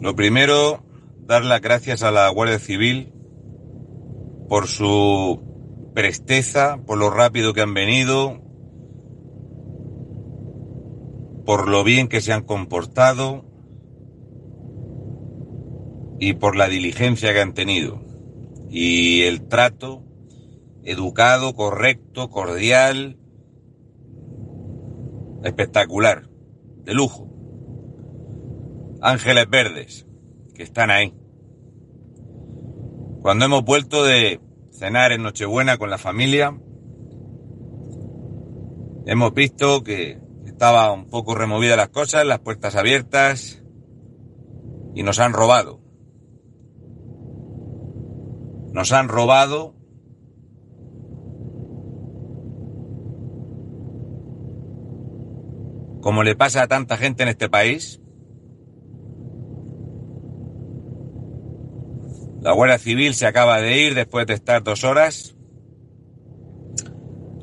Lo 0.00 0.16
primero, 0.16 0.82
dar 1.26 1.44
las 1.44 1.60
gracias 1.60 2.02
a 2.02 2.10
la 2.10 2.26
Guardia 2.30 2.58
Civil 2.58 3.12
por 4.48 4.66
su 4.66 5.42
presteza, 5.94 6.80
por 6.86 6.96
lo 6.96 7.10
rápido 7.10 7.52
que 7.52 7.60
han 7.60 7.74
venido, 7.74 8.40
por 11.44 11.68
lo 11.68 11.84
bien 11.84 12.08
que 12.08 12.22
se 12.22 12.32
han 12.32 12.44
comportado 12.44 13.44
y 16.18 16.32
por 16.32 16.56
la 16.56 16.68
diligencia 16.68 17.34
que 17.34 17.40
han 17.42 17.52
tenido. 17.52 18.00
Y 18.70 19.22
el 19.22 19.48
trato 19.48 20.02
educado, 20.82 21.54
correcto, 21.54 22.30
cordial, 22.30 23.18
espectacular, 25.44 26.26
de 26.84 26.94
lujo 26.94 27.30
ángeles 29.00 29.48
verdes 29.48 30.06
que 30.54 30.62
están 30.62 30.90
ahí. 30.90 31.14
Cuando 33.22 33.44
hemos 33.44 33.64
vuelto 33.64 34.04
de 34.04 34.40
cenar 34.72 35.12
en 35.12 35.22
Nochebuena 35.22 35.78
con 35.78 35.90
la 35.90 35.98
familia, 35.98 36.58
hemos 39.06 39.34
visto 39.34 39.82
que 39.82 40.18
estaba 40.46 40.92
un 40.92 41.06
poco 41.06 41.34
removidas 41.34 41.76
las 41.76 41.88
cosas, 41.88 42.26
las 42.26 42.40
puertas 42.40 42.76
abiertas 42.76 43.62
y 44.94 45.02
nos 45.02 45.18
han 45.18 45.32
robado. 45.32 45.80
Nos 48.72 48.92
han 48.92 49.08
robado 49.08 49.74
como 56.00 56.22
le 56.22 56.34
pasa 56.34 56.62
a 56.62 56.68
tanta 56.68 56.96
gente 56.96 57.22
en 57.22 57.28
este 57.28 57.48
país, 57.48 58.00
La 62.42 62.52
Guardia 62.52 62.78
Civil 62.78 63.14
se 63.14 63.26
acaba 63.26 63.60
de 63.60 63.82
ir 63.82 63.94
después 63.94 64.26
de 64.26 64.32
estar 64.32 64.62
dos 64.62 64.82
horas. 64.82 65.36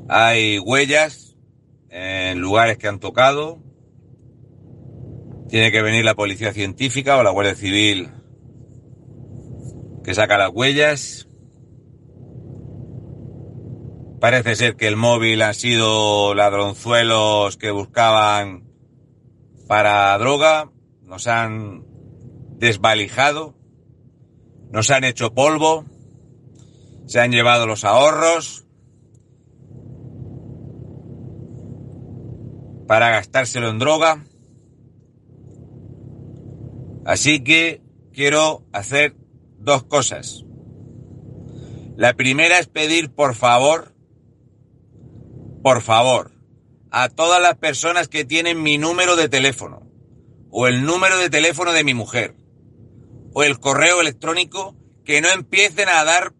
Hay 0.09 0.57
huellas 0.57 1.35
en 1.89 2.39
lugares 2.39 2.79
que 2.79 2.87
han 2.87 2.99
tocado. 2.99 3.59
Tiene 5.49 5.71
que 5.71 5.83
venir 5.83 6.03
la 6.03 6.15
policía 6.15 6.51
científica 6.51 7.17
o 7.17 7.23
la 7.23 7.29
Guardia 7.29 7.55
Civil 7.55 8.09
que 10.03 10.15
saca 10.15 10.37
las 10.37 10.49
huellas. 10.51 11.27
Parece 14.19 14.55
ser 14.55 14.77
que 14.77 14.87
el 14.87 14.95
móvil 14.95 15.43
han 15.43 15.53
sido 15.53 16.33
ladronzuelos 16.33 17.57
que 17.57 17.69
buscaban 17.69 18.63
para 19.67 20.17
droga. 20.17 20.71
Nos 21.03 21.27
han 21.27 21.85
desvalijado 22.57 23.56
nos 24.71 24.89
han 24.91 25.03
hecho 25.03 25.33
polvo, 25.33 25.85
se 27.05 27.19
han 27.19 27.31
llevado 27.31 27.65
los 27.65 27.85
ahorros 27.85 28.65
para 32.87 33.09
gastárselo 33.09 33.69
en 33.69 33.79
droga. 33.79 34.25
Así 37.05 37.43
que 37.43 37.81
quiero 38.13 38.63
hacer 38.73 39.15
dos 39.59 39.83
cosas. 39.83 40.43
La 41.95 42.13
primera 42.13 42.59
es 42.59 42.67
pedir 42.67 43.11
por 43.11 43.35
favor, 43.35 43.93
por 45.63 45.81
favor, 45.81 46.31
a 46.91 47.09
todas 47.09 47.41
las 47.41 47.57
personas 47.57 48.07
que 48.07 48.25
tienen 48.25 48.61
mi 48.61 48.77
número 48.77 49.15
de 49.15 49.29
teléfono 49.29 49.89
o 50.49 50.67
el 50.67 50.85
número 50.85 51.17
de 51.17 51.29
teléfono 51.29 51.71
de 51.73 51.83
mi 51.83 51.93
mujer 51.93 52.35
o 53.37 53.43
el 53.43 53.59
correo 53.59 54.01
electrónico 54.01 54.75
que 55.05 55.21
no 55.21 55.29
empiecen 55.29 55.89
a 55.89 56.03
dar 56.03 56.33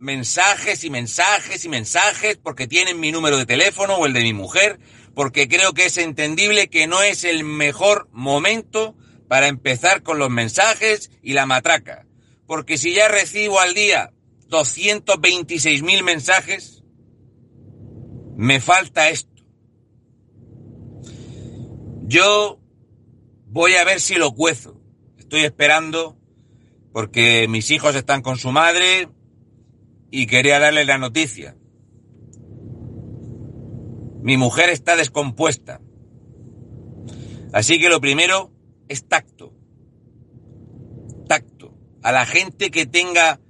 mensajes 0.00 0.82
y 0.82 0.90
mensajes 0.90 1.64
y 1.64 1.68
mensajes 1.68 2.38
porque 2.38 2.66
tienen 2.66 2.98
mi 2.98 3.12
número 3.12 3.36
de 3.36 3.46
teléfono 3.46 3.94
o 3.94 4.04
el 4.04 4.12
de 4.12 4.24
mi 4.24 4.32
mujer, 4.32 4.80
porque 5.14 5.46
creo 5.46 5.74
que 5.74 5.84
es 5.84 5.96
entendible 5.96 6.68
que 6.68 6.88
no 6.88 7.04
es 7.04 7.22
el 7.22 7.44
mejor 7.44 8.08
momento 8.10 8.96
para 9.28 9.46
empezar 9.46 10.02
con 10.02 10.18
los 10.18 10.28
mensajes 10.28 11.12
y 11.22 11.34
la 11.34 11.46
matraca. 11.46 12.08
Porque 12.48 12.78
si 12.78 12.94
ya 12.94 13.06
recibo 13.06 13.60
al 13.60 13.72
día 13.72 14.12
226.000 14.48 16.02
mensajes, 16.02 16.82
me 18.36 18.60
falta 18.60 19.08
esto. 19.08 19.44
Yo 22.08 22.58
voy 23.46 23.74
a 23.74 23.84
ver 23.84 24.00
si 24.00 24.16
lo 24.16 24.32
cuezo. 24.32 24.80
Estoy 25.16 25.44
esperando 25.44 26.19
porque 26.92 27.46
mis 27.48 27.70
hijos 27.70 27.94
están 27.94 28.22
con 28.22 28.36
su 28.36 28.52
madre 28.52 29.08
y 30.10 30.26
quería 30.26 30.58
darles 30.58 30.86
la 30.86 30.98
noticia. 30.98 31.56
Mi 34.22 34.36
mujer 34.36 34.70
está 34.70 34.96
descompuesta. 34.96 35.80
Así 37.52 37.78
que 37.78 37.88
lo 37.88 38.00
primero 38.00 38.52
es 38.88 39.08
tacto. 39.08 39.52
Tacto. 41.26 41.74
A 42.02 42.12
la 42.12 42.26
gente 42.26 42.70
que 42.70 42.86
tenga 42.86 43.40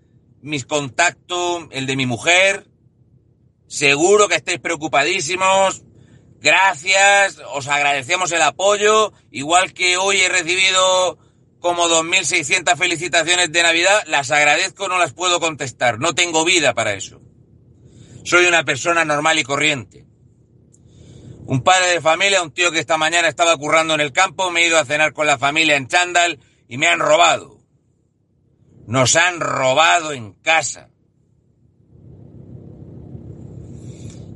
mis 0.43 0.67
contactos, 0.67 1.67
el 1.71 1.87
de 1.87 1.97
mi 1.97 2.07
mujer, 2.07 2.69
seguro 3.67 4.29
que 4.29 4.37
estáis 4.37 4.61
preocupadísimos. 4.61 5.83
Gracias, 6.41 7.41
os 7.53 7.69
agradecemos 7.69 8.33
el 8.33 8.43
apoyo, 8.43 9.13
igual 9.31 9.75
que 9.75 9.99
hoy 9.99 10.21
he 10.21 10.29
recibido 10.29 11.19
como 11.61 11.89
2.600 11.89 12.77
felicitaciones 12.77 13.53
de 13.53 13.63
Navidad, 13.63 14.03
las 14.07 14.31
agradezco, 14.31 14.89
no 14.89 14.99
las 14.99 15.13
puedo 15.13 15.41
contestar, 15.41 15.99
no 15.99 16.15
tengo 16.15 16.45
vida 16.45 16.75
para 16.75 16.95
eso. 16.95 17.21
Soy 18.25 18.47
una 18.47 18.65
persona 18.65 19.05
normal 19.05 19.39
y 19.39 19.45
corriente. 19.45 20.07
Un 21.45 21.63
padre 21.63 21.89
de 21.89 22.01
familia, 22.01 22.43
un 22.43 22.53
tío 22.53 22.71
que 22.71 22.79
esta 22.79 22.97
mañana 22.97 23.29
estaba 23.29 23.57
currando 23.57 23.95
en 23.95 24.01
el 24.01 24.13
campo, 24.13 24.51
me 24.51 24.63
he 24.63 24.69
ido 24.69 24.79
a 24.79 24.85
cenar 24.85 25.13
con 25.13 25.27
la 25.27 25.39
familia 25.39 25.77
en 25.77 25.89
Chandal 25.89 26.39
y 26.69 26.79
me 26.79 26.87
han 26.87 27.01
robado. 27.01 27.59
Nos 28.87 29.17
han 29.17 29.41
robado 29.41 30.13
en 30.13 30.33
casa. 30.33 30.89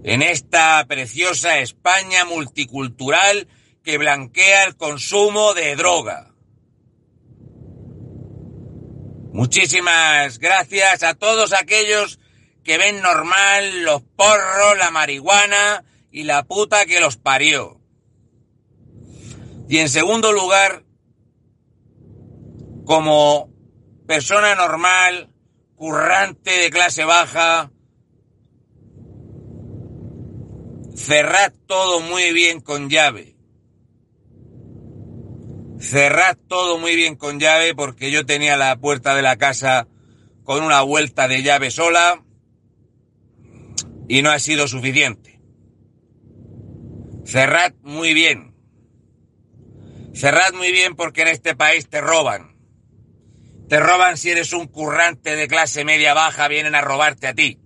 En 0.02 0.20
esta 0.20 0.84
preciosa 0.86 1.58
España 1.60 2.26
multicultural 2.26 3.48
que 3.82 3.96
blanquea 3.96 4.64
el 4.64 4.76
consumo 4.76 5.54
de 5.54 5.76
droga. 5.76 6.33
Muchísimas 9.34 10.38
gracias 10.38 11.02
a 11.02 11.14
todos 11.14 11.52
aquellos 11.54 12.20
que 12.62 12.78
ven 12.78 13.02
normal 13.02 13.82
los 13.82 14.00
porros, 14.00 14.78
la 14.78 14.92
marihuana 14.92 15.84
y 16.12 16.22
la 16.22 16.44
puta 16.44 16.86
que 16.86 17.00
los 17.00 17.16
parió. 17.16 17.80
Y 19.68 19.78
en 19.78 19.88
segundo 19.88 20.30
lugar, 20.30 20.84
como 22.84 23.52
persona 24.06 24.54
normal, 24.54 25.34
currante 25.74 26.52
de 26.52 26.70
clase 26.70 27.04
baja, 27.04 27.72
cerrad 30.94 31.52
todo 31.66 31.98
muy 31.98 32.32
bien 32.32 32.60
con 32.60 32.88
llave. 32.88 33.33
Cerrad 35.78 36.36
todo 36.48 36.78
muy 36.78 36.96
bien 36.96 37.16
con 37.16 37.40
llave 37.40 37.74
porque 37.74 38.10
yo 38.10 38.24
tenía 38.24 38.56
la 38.56 38.76
puerta 38.76 39.14
de 39.14 39.22
la 39.22 39.36
casa 39.36 39.88
con 40.44 40.62
una 40.62 40.82
vuelta 40.82 41.26
de 41.28 41.42
llave 41.42 41.70
sola 41.70 42.22
y 44.08 44.22
no 44.22 44.30
ha 44.30 44.38
sido 44.38 44.68
suficiente. 44.68 45.40
Cerrad 47.24 47.72
muy 47.82 48.14
bien. 48.14 48.54
Cerrad 50.14 50.52
muy 50.52 50.70
bien 50.70 50.94
porque 50.94 51.22
en 51.22 51.28
este 51.28 51.56
país 51.56 51.88
te 51.88 52.00
roban. 52.00 52.56
Te 53.68 53.80
roban 53.80 54.16
si 54.16 54.30
eres 54.30 54.52
un 54.52 54.68
currante 54.68 55.34
de 55.34 55.48
clase 55.48 55.84
media 55.84 56.14
baja, 56.14 56.48
vienen 56.48 56.74
a 56.74 56.82
robarte 56.82 57.26
a 57.26 57.34
ti. 57.34 57.58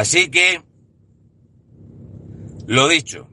Así 0.00 0.30
que 0.30 0.62
Lo 2.66 2.88
dicho. 2.88 3.28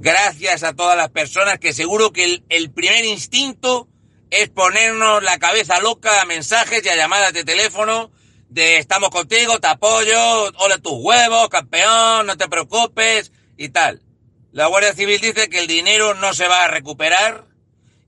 Gracias 0.00 0.64
a 0.64 0.74
todas 0.74 0.96
las 0.96 1.10
personas 1.10 1.60
que 1.60 1.72
seguro 1.72 2.12
que 2.12 2.42
el, 2.48 2.72
primer 2.72 3.04
instinto 3.04 3.88
es 4.30 4.48
ponernos 4.48 5.22
la 5.22 5.38
cabeza 5.38 5.80
loca 5.80 6.20
a 6.20 6.24
mensajes 6.24 6.84
y 6.84 6.88
a 6.88 6.96
llamadas 6.96 7.32
de 7.34 7.44
teléfono 7.44 8.10
de 8.48 8.78
estamos 8.78 9.10
contigo, 9.10 9.60
te 9.60 9.68
apoyo, 9.68 10.50
hola 10.58 10.78
tus 10.78 10.94
huevos, 10.94 11.48
campeón, 11.48 12.26
no 12.26 12.36
te 12.36 12.48
preocupes 12.48 13.30
y 13.56 13.68
tal. 13.68 14.02
La 14.50 14.66
Guardia 14.66 14.92
Civil 14.92 15.20
dice 15.20 15.48
que 15.48 15.60
el 15.60 15.68
dinero 15.68 16.14
no 16.14 16.34
se 16.34 16.48
va 16.48 16.64
a 16.64 16.68
recuperar 16.68 17.46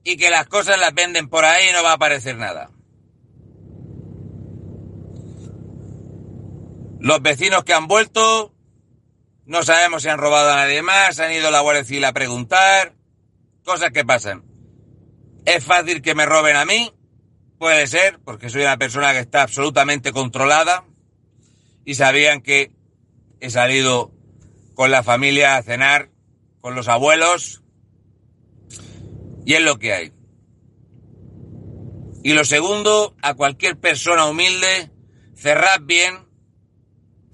y 0.02 0.16
que 0.16 0.30
las 0.30 0.48
cosas 0.48 0.80
las 0.80 0.92
venden 0.94 1.28
por 1.28 1.44
ahí 1.44 1.68
y 1.68 1.72
no 1.72 1.84
va 1.84 1.92
a 1.92 1.94
aparecer 1.94 2.36
nada. 2.36 2.75
Los 7.06 7.22
vecinos 7.22 7.62
que 7.62 7.72
han 7.72 7.86
vuelto, 7.86 8.52
no 9.44 9.62
sabemos 9.62 10.02
si 10.02 10.08
han 10.08 10.18
robado 10.18 10.50
a 10.50 10.56
nadie 10.56 10.82
más, 10.82 11.20
han 11.20 11.32
ido 11.32 11.46
a 11.46 11.50
la 11.52 11.60
Guardia 11.60 12.08
a 12.08 12.12
preguntar, 12.12 12.96
cosas 13.64 13.92
que 13.92 14.04
pasan. 14.04 14.42
Es 15.44 15.64
fácil 15.64 16.02
que 16.02 16.16
me 16.16 16.26
roben 16.26 16.56
a 16.56 16.64
mí, 16.64 16.92
puede 17.60 17.86
ser, 17.86 18.18
porque 18.24 18.50
soy 18.50 18.62
una 18.62 18.76
persona 18.76 19.12
que 19.12 19.20
está 19.20 19.42
absolutamente 19.42 20.10
controlada 20.10 20.84
y 21.84 21.94
sabían 21.94 22.40
que 22.40 22.72
he 23.38 23.50
salido 23.50 24.10
con 24.74 24.90
la 24.90 25.04
familia 25.04 25.56
a 25.56 25.62
cenar, 25.62 26.10
con 26.60 26.74
los 26.74 26.88
abuelos, 26.88 27.62
y 29.44 29.54
es 29.54 29.62
lo 29.62 29.78
que 29.78 29.92
hay. 29.92 30.12
Y 32.24 32.32
lo 32.32 32.44
segundo, 32.44 33.14
a 33.22 33.34
cualquier 33.34 33.78
persona 33.78 34.26
humilde, 34.26 34.90
cerrad 35.36 35.82
bien, 35.82 36.25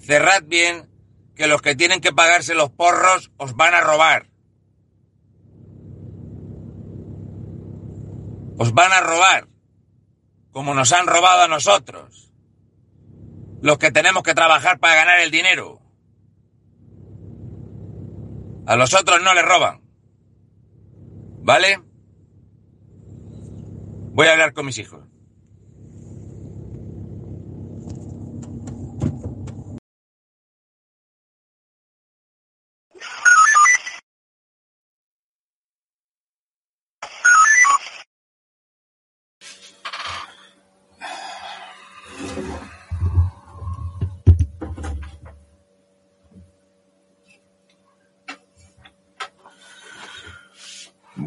cerrad 0.03 0.43
bien, 0.45 0.91
que 1.35 1.47
los 1.47 1.63
que 1.63 1.75
tienen 1.75 2.01
que 2.01 2.13
pagarse 2.13 2.55
los 2.55 2.71
porros 2.71 3.31
os 3.37 3.55
van 3.55 3.75
a 3.75 3.81
robar. 3.81 4.29
Os 8.59 8.73
van 8.75 8.93
a 8.93 9.01
robar, 9.01 9.49
como 10.51 10.75
nos 10.75 10.93
han 10.93 11.07
robado 11.07 11.43
a 11.43 11.49
nosotros, 11.49 12.33
los 13.61 13.79
que 13.79 13.91
tenemos 13.91 14.23
que 14.23 14.35
trabajar 14.35 14.79
para 14.79 14.97
ganar 14.97 15.21
el 15.21 15.31
dinero. 15.31 15.81
A 18.67 18.77
los 18.77 18.95
otros 18.95 19.23
no 19.23 19.35
les 19.35 19.45
roban. 19.45 19.81
¿Vale? 21.45 21.81
Voy 24.15 24.27
a 24.27 24.33
hablar 24.33 24.53
con 24.53 24.67
mis 24.67 24.79
hijos. 24.79 25.12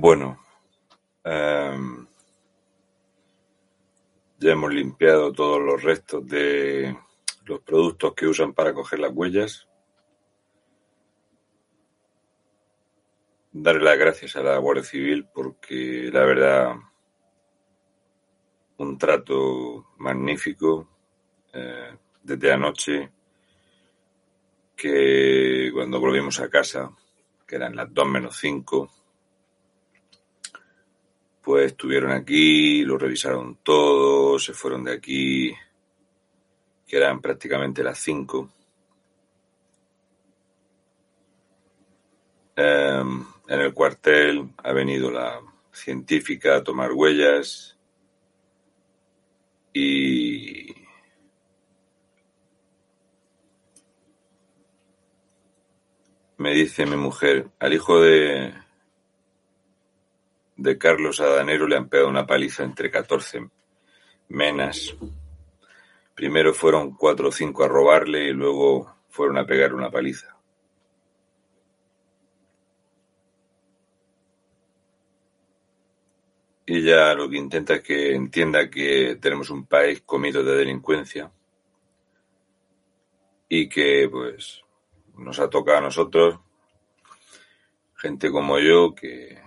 Bueno, 0.05 0.37
em, 1.23 2.05
ya 4.37 4.51
hemos 4.51 4.71
limpiado 4.71 5.33
todos 5.33 5.59
los 5.59 5.81
restos 5.81 6.27
de 6.27 6.95
los 7.45 7.61
productos 7.61 8.13
que 8.13 8.27
usan 8.27 8.53
para 8.53 8.71
coger 8.75 8.99
las 8.99 9.11
huellas. 9.11 9.67
Darle 13.51 13.83
las 13.83 13.97
gracias 13.97 14.35
a 14.35 14.43
la 14.43 14.59
Guardia 14.59 14.83
Civil 14.83 15.27
porque 15.33 16.11
la 16.13 16.23
verdad 16.23 16.75
un 18.77 18.99
trato 18.99 19.87
magnífico 19.97 20.87
eh, 21.51 21.97
desde 22.21 22.51
anoche 22.51 23.11
que 24.75 25.71
cuando 25.73 25.99
volvimos 25.99 26.39
a 26.41 26.47
casa, 26.47 26.95
que 27.47 27.55
eran 27.55 27.75
las 27.75 27.91
2 27.91 28.07
menos 28.07 28.37
5, 28.37 29.04
pues 31.45 31.67
estuvieron 31.67 32.11
aquí, 32.11 32.83
lo 32.83 32.97
revisaron 32.97 33.59
todo, 33.61 34.39
se 34.39 34.51
fueron 34.53 34.83
de 34.83 34.93
aquí, 34.93 35.53
que 36.87 36.97
eran 36.97 37.21
prácticamente 37.21 37.83
las 37.83 37.99
5. 37.99 38.49
Em, 42.55 43.23
en 43.47 43.61
el 43.61 43.73
cuartel 43.75 44.49
ha 44.63 44.73
venido 44.73 45.11
la 45.11 45.39
científica 45.71 46.55
a 46.55 46.63
tomar 46.63 46.91
huellas 46.93 47.77
y 49.71 50.73
me 56.37 56.55
dice 56.55 56.87
mi 56.87 56.95
mujer, 56.95 57.49
al 57.59 57.73
hijo 57.73 58.01
de, 58.01 58.64
de 60.65 60.77
Carlos 60.77 61.21
Adanero 61.21 61.67
le 61.67 61.77
han 61.77 61.87
pegado 61.87 62.09
una 62.09 62.25
paliza 62.25 62.63
entre 62.63 62.91
14 62.91 63.47
menas. 64.29 64.95
Primero 66.15 66.53
fueron 66.53 66.95
cuatro 66.95 67.29
o 67.29 67.31
cinco 67.31 67.63
a 67.63 67.67
robarle 67.67 68.29
y 68.29 68.33
luego 68.33 68.95
fueron 69.09 69.37
a 69.37 69.45
pegar 69.45 69.73
una 69.73 69.91
paliza. 69.91 70.35
Ella 76.65 77.13
lo 77.13 77.29
que 77.29 77.37
intenta 77.37 77.75
es 77.75 77.81
que 77.83 78.15
entienda 78.15 78.69
que 78.69 79.17
tenemos 79.21 79.51
un 79.51 79.67
país 79.67 80.01
comido 80.01 80.43
de 80.43 80.55
delincuencia 80.55 81.31
y 83.47 83.69
que 83.69 84.09
pues 84.11 84.63
nos 85.15 85.39
ha 85.39 85.47
tocado 85.47 85.77
a 85.77 85.81
nosotros 85.81 86.39
gente 87.95 88.31
como 88.31 88.57
yo 88.57 88.95
que 88.95 89.44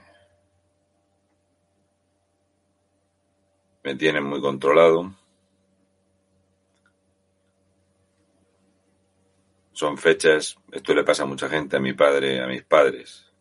me 3.89 3.95
tienen 3.95 4.25
muy 4.25 4.39
controlado. 4.43 5.15
Son 9.73 9.97
fechas, 9.97 10.59
esto 10.71 10.93
le 10.93 11.05
pasa 11.05 11.23
a 11.23 11.27
mucha 11.27 11.49
gente, 11.49 11.79
a 11.79 11.81
mi 11.81 11.95
padre, 11.95 12.43
a 12.43 12.47
mis 12.47 12.65
padres. 12.65 13.33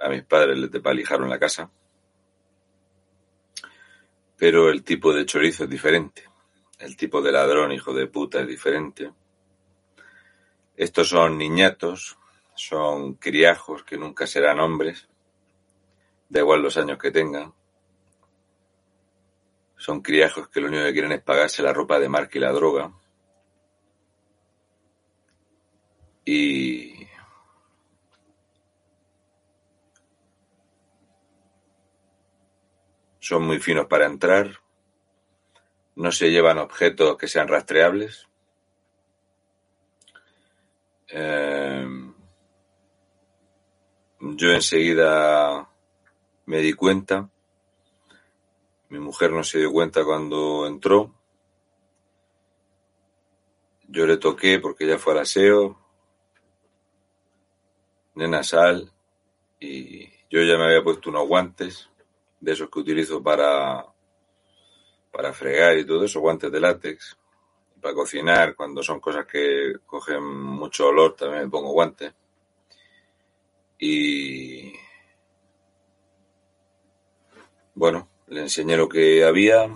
A 0.00 0.08
mis 0.08 0.24
padres 0.24 0.58
les 0.58 0.68
depalijaron 0.72 1.30
la 1.30 1.38
casa. 1.38 1.70
Pero 4.36 4.68
el 4.68 4.82
tipo 4.82 5.12
de 5.12 5.24
chorizo 5.24 5.62
es 5.62 5.70
diferente. 5.70 6.24
El 6.80 6.96
tipo 6.96 7.22
de 7.22 7.30
ladrón, 7.30 7.70
hijo 7.70 7.94
de 7.94 8.08
puta, 8.08 8.40
es 8.40 8.48
diferente. 8.48 9.12
Estos 10.76 11.08
son 11.08 11.38
niñatos, 11.38 12.18
son 12.56 13.14
criajos 13.14 13.84
que 13.84 13.96
nunca 13.96 14.26
serán 14.26 14.58
hombres, 14.58 15.06
da 16.28 16.40
igual 16.40 16.62
los 16.62 16.76
años 16.76 16.98
que 16.98 17.12
tengan. 17.12 17.59
Son 19.90 20.02
criajos 20.02 20.48
que 20.48 20.60
lo 20.60 20.68
único 20.68 20.84
que 20.84 20.92
quieren 20.92 21.10
es 21.10 21.20
pagarse 21.20 21.64
la 21.64 21.72
ropa 21.72 21.98
de 21.98 22.08
marca 22.08 22.38
y 22.38 22.40
la 22.40 22.52
droga. 22.52 22.92
Y 26.24 27.08
son 33.18 33.42
muy 33.42 33.58
finos 33.58 33.86
para 33.86 34.06
entrar. 34.06 34.60
No 35.96 36.12
se 36.12 36.30
llevan 36.30 36.58
objetos 36.58 37.16
que 37.16 37.26
sean 37.26 37.48
rastreables. 37.48 38.28
Eh, 41.08 42.12
yo 44.20 44.52
enseguida 44.52 45.68
me 46.46 46.58
di 46.58 46.74
cuenta 46.74 47.28
mi 48.90 48.98
mujer 48.98 49.30
no 49.30 49.44
se 49.44 49.58
dio 49.58 49.72
cuenta 49.72 50.04
cuando 50.04 50.66
entró. 50.66 51.14
Yo 53.88 54.04
le 54.06 54.16
toqué 54.16 54.58
porque 54.58 54.84
ella 54.84 54.98
fue 54.98 55.12
al 55.12 55.20
aseo. 55.20 55.78
Nena 58.16 58.42
sal. 58.42 58.92
Y 59.60 60.06
yo 60.28 60.42
ya 60.42 60.58
me 60.58 60.64
había 60.64 60.82
puesto 60.82 61.10
unos 61.10 61.26
guantes 61.28 61.88
de 62.40 62.52
esos 62.52 62.68
que 62.68 62.80
utilizo 62.80 63.22
para, 63.22 63.86
para 65.12 65.32
fregar 65.32 65.78
y 65.78 65.86
todo 65.86 66.04
eso, 66.04 66.20
guantes 66.20 66.50
de 66.50 66.60
látex. 66.60 67.16
Para 67.80 67.94
cocinar, 67.94 68.56
cuando 68.56 68.82
son 68.82 68.98
cosas 68.98 69.24
que 69.24 69.74
cogen 69.86 70.24
mucho 70.24 70.88
olor, 70.88 71.14
también 71.14 71.44
me 71.44 71.50
pongo 71.50 71.72
guantes. 71.72 72.12
Y 73.78 74.72
bueno, 77.74 78.08
le 78.30 78.42
enseñé 78.42 78.76
lo 78.76 78.88
que 78.88 79.24
había. 79.24 79.68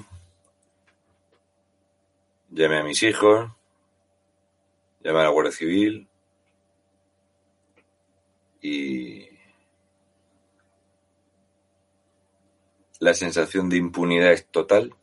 Llamé 2.51 2.79
a 2.79 2.85
mis 2.85 3.03
hijos. 3.03 3.51
Llama 5.03 5.21
a 5.21 5.25
la 5.25 5.29
Guardia 5.29 5.53
Civil 5.53 6.09
y 8.63 9.29
la 12.99 13.13
sensación 13.13 13.69
de 13.69 13.77
impunidad 13.77 14.33
es 14.33 14.47
total. 14.47 14.95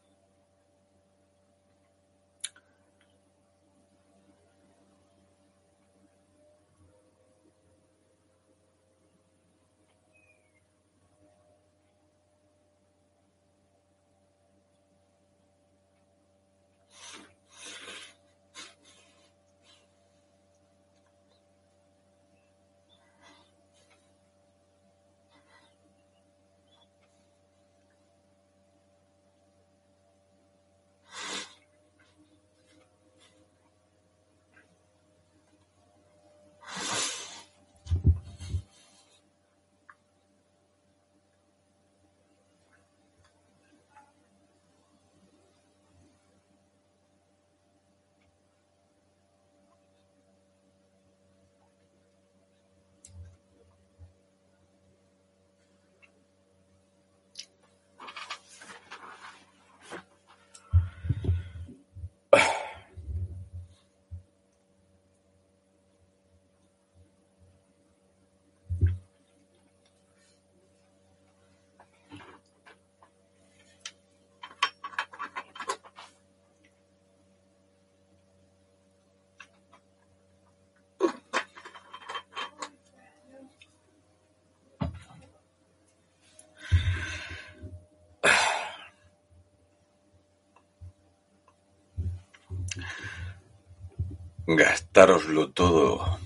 Gastároslo 94.54 95.54
todo, 95.54 96.20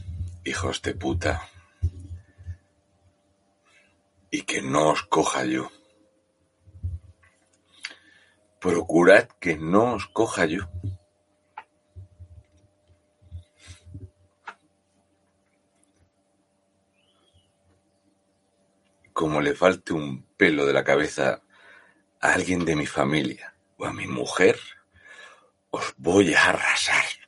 hijos 0.46 0.82
de 0.82 0.96
puta, 0.96 1.48
y 4.32 4.42
que 4.42 4.64
no 4.64 4.90
os 4.90 5.04
coja 5.04 5.46
yo. 5.46 5.70
Procurad 8.60 9.28
que 9.40 9.58
no 9.58 9.94
os 9.94 10.08
coja 10.08 10.46
yo. 10.46 10.68
Como 19.14 19.40
le 19.40 19.54
falte 19.54 19.94
un 19.94 20.24
pelo 20.36 20.66
de 20.66 20.74
la 20.74 20.84
cabeza 20.84 21.44
a 22.20 22.34
alguien 22.34 22.66
de 22.66 22.76
mi 22.76 22.88
familia 22.88 23.54
o 23.78 23.86
a 23.86 23.94
mi 23.94 24.08
mujer, 24.08 24.60
os 25.70 25.94
voy 25.98 26.34
a 26.34 26.50
arrasar. 26.50 27.25